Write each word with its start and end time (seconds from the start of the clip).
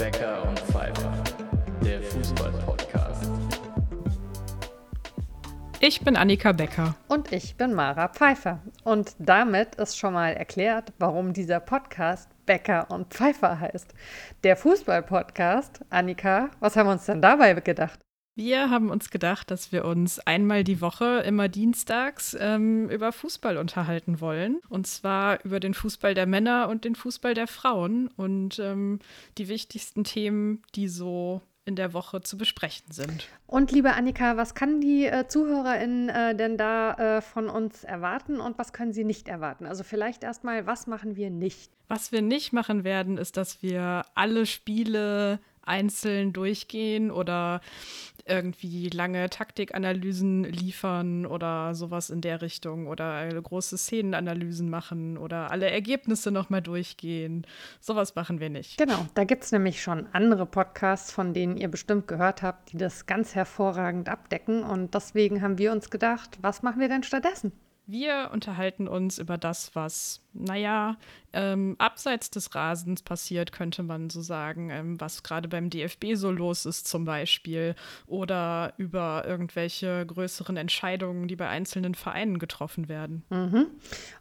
Becker 0.00 0.48
und 0.48 0.58
Pfeiffer, 0.60 1.12
der 1.84 2.02
Fußball-Podcast. 2.02 3.30
Ich 5.78 6.00
bin 6.00 6.16
Annika 6.16 6.52
Becker. 6.52 6.94
Und 7.08 7.30
ich 7.32 7.58
bin 7.58 7.74
Mara 7.74 8.08
Pfeiffer. 8.08 8.60
Und 8.82 9.14
damit 9.18 9.74
ist 9.74 9.98
schon 9.98 10.14
mal 10.14 10.32
erklärt, 10.32 10.94
warum 10.98 11.34
dieser 11.34 11.60
Podcast 11.60 12.30
Becker 12.46 12.90
und 12.90 13.12
Pfeiffer 13.12 13.60
heißt. 13.60 13.92
Der 14.42 14.56
Fußball-Podcast. 14.56 15.84
Annika, 15.90 16.48
was 16.60 16.76
haben 16.76 16.86
wir 16.86 16.92
uns 16.92 17.04
denn 17.04 17.20
dabei 17.20 17.52
gedacht? 17.52 18.00
Wir 18.34 18.70
haben 18.70 18.90
uns 18.90 19.10
gedacht, 19.10 19.50
dass 19.50 19.72
wir 19.72 19.84
uns 19.84 20.18
einmal 20.20 20.64
die 20.64 20.80
Woche, 20.80 21.20
immer 21.26 21.48
dienstags, 21.48 22.36
ähm, 22.38 22.88
über 22.88 23.12
Fußball 23.12 23.56
unterhalten 23.58 24.20
wollen. 24.20 24.60
Und 24.68 24.86
zwar 24.86 25.44
über 25.44 25.60
den 25.60 25.74
Fußball 25.74 26.14
der 26.14 26.26
Männer 26.26 26.68
und 26.68 26.84
den 26.84 26.94
Fußball 26.94 27.34
der 27.34 27.46
Frauen 27.46 28.08
und 28.16 28.58
ähm, 28.58 29.00
die 29.36 29.48
wichtigsten 29.48 30.04
Themen, 30.04 30.62
die 30.74 30.88
so 30.88 31.42
in 31.64 31.76
der 31.76 31.92
Woche 31.92 32.20
zu 32.20 32.38
besprechen 32.38 32.90
sind. 32.90 33.28
Und 33.46 33.70
liebe 33.70 33.92
Annika, 33.92 34.36
was 34.36 34.54
kann 34.54 34.80
die 34.80 35.06
äh, 35.06 35.26
ZuhörerInnen 35.28 36.08
äh, 36.08 36.34
denn 36.34 36.56
da 36.56 36.94
äh, 36.94 37.20
von 37.20 37.48
uns 37.48 37.84
erwarten 37.84 38.40
und 38.40 38.58
was 38.58 38.72
können 38.72 38.92
sie 38.92 39.04
nicht 39.04 39.28
erwarten? 39.28 39.66
Also 39.66 39.84
vielleicht 39.84 40.24
erstmal, 40.24 40.66
was 40.66 40.86
machen 40.86 41.16
wir 41.16 41.30
nicht? 41.30 41.70
Was 41.86 42.12
wir 42.12 42.22
nicht 42.22 42.52
machen 42.52 42.84
werden, 42.84 43.18
ist, 43.18 43.36
dass 43.36 43.62
wir 43.62 44.04
alle 44.14 44.46
Spiele 44.46 45.38
einzeln 45.62 46.32
durchgehen 46.32 47.10
oder 47.10 47.60
irgendwie 48.26 48.88
lange 48.88 49.28
Taktikanalysen 49.28 50.44
liefern 50.44 51.26
oder 51.26 51.74
sowas 51.74 52.10
in 52.10 52.20
der 52.20 52.42
Richtung 52.42 52.86
oder 52.86 53.28
große 53.28 53.76
Szenenanalysen 53.76 54.70
machen 54.70 55.18
oder 55.18 55.50
alle 55.50 55.70
Ergebnisse 55.70 56.30
nochmal 56.30 56.62
durchgehen. 56.62 57.46
Sowas 57.80 58.14
machen 58.14 58.40
wir 58.40 58.50
nicht. 58.50 58.78
Genau, 58.78 59.06
da 59.14 59.24
gibt 59.24 59.44
es 59.44 59.52
nämlich 59.52 59.82
schon 59.82 60.06
andere 60.12 60.46
Podcasts, 60.46 61.10
von 61.10 61.34
denen 61.34 61.56
ihr 61.56 61.68
bestimmt 61.68 62.06
gehört 62.06 62.42
habt, 62.42 62.72
die 62.72 62.78
das 62.78 63.06
ganz 63.06 63.34
hervorragend 63.34 64.08
abdecken. 64.08 64.62
Und 64.62 64.94
deswegen 64.94 65.42
haben 65.42 65.58
wir 65.58 65.72
uns 65.72 65.90
gedacht, 65.90 66.38
was 66.40 66.62
machen 66.62 66.80
wir 66.80 66.88
denn 66.88 67.02
stattdessen? 67.02 67.52
Wir 67.86 68.30
unterhalten 68.32 68.86
uns 68.86 69.18
über 69.18 69.36
das, 69.36 69.74
was, 69.74 70.20
naja, 70.32 70.96
ähm, 71.32 71.76
abseits 71.78 72.30
des 72.30 72.54
Rasens 72.54 73.02
passiert, 73.02 73.52
könnte 73.52 73.82
man 73.82 74.10
so 74.10 74.20
sagen, 74.20 74.70
ähm, 74.70 75.00
was 75.00 75.22
gerade 75.22 75.48
beim 75.48 75.70
DFB 75.70 76.14
so 76.14 76.30
los 76.30 76.66
ist 76.66 76.88
zum 76.88 77.04
Beispiel 77.04 77.74
oder 78.06 78.72
über 78.78 79.24
irgendwelche 79.26 80.04
größeren 80.06 80.56
Entscheidungen, 80.56 81.28
die 81.28 81.36
bei 81.36 81.48
einzelnen 81.48 81.94
Vereinen 81.94 82.38
getroffen 82.38 82.88
werden. 82.88 83.24
Mhm. 83.30 83.66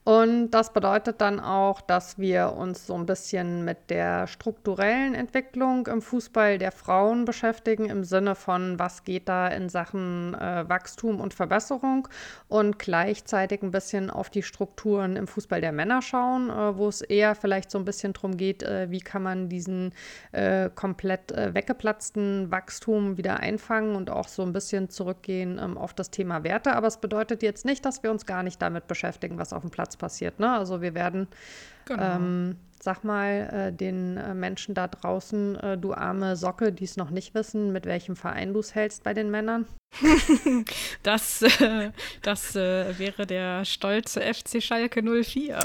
Und 0.03 0.51
das 0.51 0.73
bedeutet 0.73 1.21
dann 1.21 1.39
auch, 1.39 1.81
dass 1.81 2.19
wir 2.19 2.53
uns 2.53 2.85
so 2.85 2.95
ein 2.95 3.05
bisschen 3.05 3.65
mit 3.65 3.89
der 3.89 4.27
strukturellen 4.27 5.15
Entwicklung 5.15 5.87
im 5.87 6.01
Fußball 6.01 6.57
der 6.57 6.71
Frauen 6.71 7.25
beschäftigen, 7.25 7.85
im 7.85 8.03
Sinne 8.03 8.35
von, 8.35 8.77
was 8.77 9.03
geht 9.03 9.29
da 9.29 9.47
in 9.47 9.69
Sachen 9.69 10.35
äh, 10.35 10.67
Wachstum 10.67 11.19
und 11.19 11.33
Verbesserung 11.33 12.07
und 12.47 12.77
gleichzeitig 12.77 13.58
ein 13.63 13.71
bisschen 13.71 14.09
auf 14.09 14.29
die 14.29 14.43
Strukturen 14.43 15.15
im 15.15 15.27
Fußball 15.27 15.61
der 15.61 15.71
Männer 15.71 16.01
schauen, 16.01 16.49
äh, 16.49 16.77
wo 16.77 16.87
es 16.87 17.01
eher 17.01 17.35
vielleicht 17.35 17.71
so 17.71 17.77
ein 17.77 17.85
bisschen 17.85 18.13
darum 18.13 18.37
geht, 18.37 18.63
äh, 18.63 18.89
wie 18.89 18.99
kann 18.99 19.23
man 19.23 19.49
diesen 19.49 19.93
äh, 20.31 20.69
komplett 20.73 21.31
äh, 21.31 21.53
weggeplatzten 21.53 22.51
Wachstum 22.51 23.17
wieder 23.17 23.39
einfangen 23.39 23.95
und 23.95 24.09
auch 24.09 24.27
so 24.27 24.43
ein 24.43 24.53
bisschen 24.53 24.89
zurückgehen 24.89 25.59
ähm, 25.61 25.77
auf 25.77 25.93
das 25.93 26.11
Thema 26.11 26.43
Werte. 26.43 26.73
Aber 26.75 26.87
es 26.87 26.97
bedeutet 26.97 27.43
jetzt 27.43 27.65
nicht, 27.65 27.85
dass 27.85 28.03
wir 28.03 28.11
uns 28.11 28.25
gar 28.25 28.43
nicht 28.43 28.61
damit 28.61 28.87
beschäftigen, 28.87 29.37
was 29.37 29.53
auf 29.53 29.61
dem 29.61 29.71
Platz 29.71 29.97
passiert. 29.97 30.39
Ne? 30.39 30.51
Also 30.51 30.81
wir 30.81 30.93
werden 30.93 31.27
genau. 31.89 32.15
ähm, 32.15 32.55
Sag 32.81 33.03
mal 33.03 33.49
äh, 33.51 33.73
den 33.73 34.15
äh, 34.15 34.33
Menschen 34.33 34.73
da 34.73 34.87
draußen, 34.87 35.55
äh, 35.57 35.77
du 35.77 35.93
arme 35.93 36.37
Socke, 36.37 36.71
die 36.71 36.85
es 36.85 36.95
noch 36.95 37.09
nicht 37.09 37.35
wissen, 37.35 37.73
mit 37.73 37.85
welchem 37.85 38.15
Verein 38.15 38.53
du 38.53 38.59
es 38.59 38.73
hältst 38.73 39.03
bei 39.03 39.13
den 39.13 39.29
Männern. 39.29 39.65
das 41.03 41.41
äh, 41.41 41.89
das 42.21 42.55
äh, 42.55 42.97
wäre 42.99 43.25
der 43.25 43.65
stolze 43.65 44.21
FC 44.21 44.61
Schalke 44.61 45.01
04. 45.01 45.59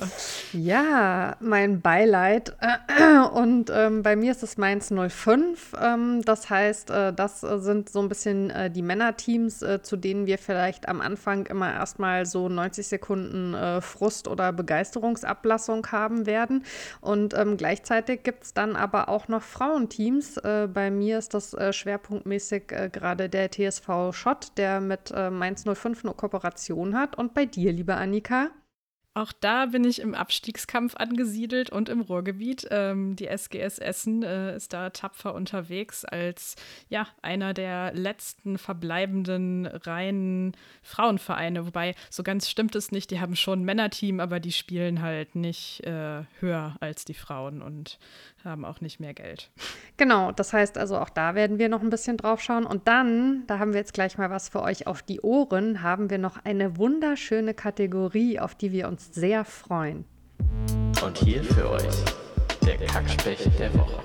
Ja, 0.55 1.37
mein 1.41 1.83
Beileid. 1.83 2.57
Und 3.35 3.71
ähm, 3.71 4.03
bei 4.03 4.17
mir 4.17 4.33
ist 4.33 4.43
es 4.43 4.57
Mainz 4.57 4.91
05. 4.91 5.75
Ähm, 5.79 6.23
das 6.25 6.49
heißt, 6.49 6.89
das 6.89 7.41
sind 7.41 7.91
so 7.91 8.01
ein 8.01 8.09
bisschen 8.09 8.53
die 8.73 8.83
Männerteams, 8.83 9.65
zu 9.83 9.97
denen 9.97 10.27
wir 10.27 10.39
vielleicht 10.39 10.89
am 10.89 11.01
Anfang 11.01 11.47
immer 11.47 11.73
erstmal 11.73 12.25
so 12.25 12.49
90 12.49 12.87
Sekunden 12.87 13.55
Frust 13.83 14.29
oder 14.29 14.53
Begeisterungsablassung 14.53 15.87
haben 15.93 16.14
werden. 16.27 16.65
Und 17.01 17.35
ähm, 17.35 17.57
gleichzeitig 17.57 18.23
gibt 18.23 18.45
es 18.45 18.55
dann 18.55 18.77
aber 18.77 19.09
auch 19.09 19.29
noch 19.29 19.43
Frauenteams. 19.43 20.39
Äh, 20.39 20.69
bei 20.73 20.91
mir 20.91 21.19
ist 21.19 21.35
das 21.35 21.55
äh, 21.55 21.73
schwerpunktmäßig 21.73 22.73
äh, 22.73 22.91
gerade 22.91 23.29
der 23.29 23.51
TSV 23.51 24.13
Schott, 24.13 24.53
der 24.57 24.81
mit 24.81 25.13
äh, 25.15 25.31
Mainz 25.31 25.65
05 25.65 26.05
eine 26.05 26.15
Kooperation 26.15 26.97
hat. 26.97 27.17
Und 27.17 27.35
bei 27.35 27.47
dir, 27.47 27.73
liebe 27.73 27.95
Annika? 27.95 28.51
Auch 29.17 29.33
da 29.33 29.67
bin 29.67 29.85
ich 29.85 30.01
im 30.01 30.13
Abstiegskampf 30.13 30.97
angesiedelt 30.97 31.71
und 31.71 31.89
im 31.89 32.01
Ruhrgebiet. 32.01 32.67
Ähm, 32.73 33.15
die 33.15 33.29
SGS 33.29 33.79
Essen 33.79 34.25
äh, 34.25 34.57
ist 34.57 34.73
da 34.73 34.91
tapfer 34.91 35.35
unterwegs 35.35 36.05
als 36.05 36.57
ja 36.89 37.07
einer 37.23 37.55
der 37.55 37.93
letzten 37.95 38.59
verbleibenden 38.59 39.67
reinen 39.67 40.57
Frauenvereine. 40.83 41.65
Wobei 41.65 41.95
so 42.11 42.25
ganz 42.25 42.51
stimmt 42.51 42.75
es 42.75 42.91
nicht. 42.91 43.13
Die 43.13 43.21
haben 43.21 43.37
schon 43.37 43.61
ein 43.61 43.65
Männerteam, 43.65 44.19
aber 44.19 44.41
die 44.41 44.51
spielen 44.51 45.01
halt 45.01 45.37
nicht 45.37 45.87
äh, 45.87 46.25
höher 46.41 46.75
als 46.81 47.05
die 47.05 47.15
Frauen 47.15 47.63
und 47.63 48.01
haben 48.45 48.65
auch 48.65 48.81
nicht 48.81 48.99
mehr 48.99 49.15
Geld. 49.15 49.51
Genau, 49.97 50.33
das 50.33 50.53
heißt 50.53 50.77
also 50.77 50.99
auch 50.99 51.09
da 51.09 51.37
werden 51.37 51.59
wir 51.59 51.69
noch 51.69 51.83
ein 51.83 51.91
bisschen 51.91 52.17
drauf 52.17 52.41
schauen. 52.41 52.67
Und 52.67 52.89
dann, 52.89 53.47
da 53.47 53.61
haben 53.61 53.73
wir 53.73 53.81
jetzt 53.81 53.95
gleich 53.95 54.19
mal 54.19 54.31
was 54.31 54.49
für 54.49 54.61
euch 54.61 54.89
auf 54.89 55.03
die 55.03 55.21
Ohren, 55.21 55.83
haben 55.83 56.11
wir 56.11 56.19
noch 56.19 56.45
eine 56.45 56.77
wunderschöne 56.77 57.55
Kategorie, 57.55 58.41
auf 58.41 58.57
die 58.57 58.73
wir 58.73 58.89
uns 58.89 59.04
sehr 59.13 59.45
freuen. 59.45 60.05
Und 61.05 61.19
hier 61.19 61.43
für 61.43 61.71
euch 61.71 62.05
der 62.65 62.79
Kackspecht 62.87 63.59
der 63.59 63.75
Woche. 63.75 64.01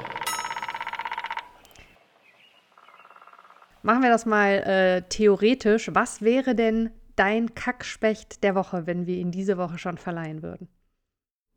Machen 3.81 4.03
wir 4.03 4.09
das 4.09 4.25
mal 4.25 4.49
äh, 4.49 5.01
theoretisch. 5.07 5.89
Was 5.93 6.21
wäre 6.21 6.55
denn 6.55 6.89
dein 7.15 7.55
Kackspecht 7.55 8.43
der 8.43 8.55
Woche, 8.55 8.87
wenn 8.87 9.05
wir 9.05 9.15
ihn 9.15 9.31
diese 9.31 9.57
Woche 9.57 9.77
schon 9.77 9.97
verleihen 9.97 10.41
würden? 10.41 10.67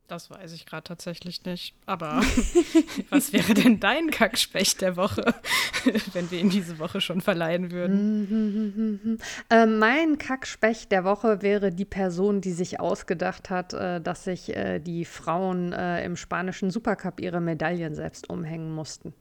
Das 0.09 0.31
weiß 0.31 0.53
ich 0.53 0.67
gerade 0.67 0.85
tatsächlich 0.85 1.45
nicht. 1.45 1.75
Aber 1.87 2.23
was 3.11 3.33
wäre 3.33 3.55
denn 3.55 3.81
dein 3.81 4.11
Kackspecht 4.11 4.81
der 4.81 4.97
Woche, 4.97 5.35
wenn 6.13 6.31
wir 6.31 6.39
ihn 6.39 6.51
diese 6.51 6.79
Woche 6.79 7.01
schon 7.01 7.21
verleihen 7.21 7.71
würden? 7.71 9.19
äh, 9.51 9.67
mein 9.67 10.19
Kackspecht 10.19 10.93
der 10.93 11.05
Woche 11.05 11.43
wäre 11.43 11.71
die 11.71 11.85
Person, 11.85 12.41
die 12.41 12.53
sich 12.53 12.81
ausgedacht 12.81 13.51
hat, 13.51 13.73
äh, 13.73 14.01
dass 14.01 14.25
sich 14.25 14.55
äh, 14.55 14.81
die 14.81 15.05
Frauen 15.05 15.73
äh, 15.73 16.05
im 16.05 16.17
spanischen 16.17 16.71
Supercup 16.71 17.21
ihre 17.21 17.41
Medaillen 17.41 17.95
selbst 17.95 18.29
umhängen 18.29 18.75
mussten. 18.75 19.15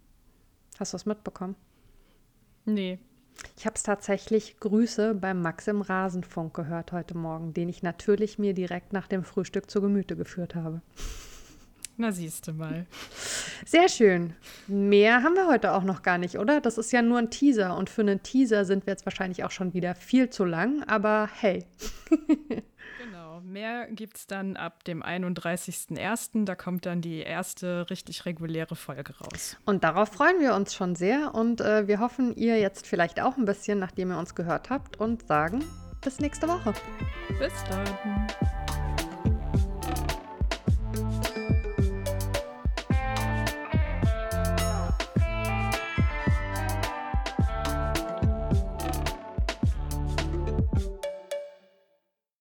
Hast 0.79 0.93
du 0.93 0.95
das 0.95 1.05
mitbekommen? 1.05 1.55
Nee. 2.65 2.99
Ich 3.57 3.65
habe 3.65 3.75
es 3.75 3.83
tatsächlich 3.83 4.59
Grüße 4.59 5.13
beim 5.13 5.41
Max 5.41 5.67
im 5.67 5.81
Rasenfunk 5.81 6.53
gehört 6.53 6.91
heute 6.91 7.15
Morgen, 7.15 7.53
den 7.53 7.69
ich 7.69 7.83
natürlich 7.83 8.39
mir 8.39 8.53
direkt 8.53 8.93
nach 8.93 9.07
dem 9.07 9.23
Frühstück 9.23 9.69
zu 9.69 9.81
Gemüte 9.81 10.15
geführt 10.15 10.55
habe. 10.55 10.81
Na, 11.97 12.11
siehst 12.11 12.47
du 12.47 12.53
mal. 12.53 12.87
Sehr 13.65 13.87
schön. 13.87 14.33
Mehr 14.67 15.21
haben 15.21 15.35
wir 15.35 15.47
heute 15.47 15.73
auch 15.73 15.83
noch 15.83 16.01
gar 16.01 16.17
nicht, 16.17 16.39
oder? 16.39 16.59
Das 16.59 16.79
ist 16.79 16.91
ja 16.91 17.01
nur 17.01 17.19
ein 17.19 17.29
Teaser 17.29 17.77
und 17.77 17.89
für 17.89 18.01
einen 18.01 18.23
Teaser 18.23 18.65
sind 18.65 18.87
wir 18.87 18.93
jetzt 18.93 19.05
wahrscheinlich 19.05 19.43
auch 19.43 19.51
schon 19.51 19.73
wieder 19.73 19.93
viel 19.93 20.29
zu 20.29 20.45
lang, 20.45 20.83
aber 20.87 21.29
hey. 21.39 21.65
Mehr 23.43 23.87
gibt 23.91 24.17
es 24.17 24.27
dann 24.27 24.55
ab 24.55 24.83
dem 24.83 25.03
31.01. 25.03 26.45
Da 26.45 26.55
kommt 26.55 26.85
dann 26.85 27.01
die 27.01 27.19
erste 27.19 27.89
richtig 27.89 28.25
reguläre 28.25 28.75
Folge 28.75 29.17
raus. 29.19 29.57
Und 29.65 29.83
darauf 29.83 30.09
freuen 30.09 30.39
wir 30.39 30.55
uns 30.55 30.73
schon 30.73 30.95
sehr. 30.95 31.33
Und 31.33 31.61
äh, 31.61 31.87
wir 31.87 31.99
hoffen, 31.99 32.35
ihr 32.35 32.59
jetzt 32.59 32.87
vielleicht 32.87 33.21
auch 33.21 33.37
ein 33.37 33.45
bisschen, 33.45 33.79
nachdem 33.79 34.11
ihr 34.11 34.17
uns 34.17 34.35
gehört 34.35 34.69
habt, 34.69 34.99
und 34.99 35.27
sagen 35.27 35.63
bis 36.01 36.19
nächste 36.19 36.47
Woche. 36.47 36.73
Bis 37.39 37.53
dann. 37.69 38.60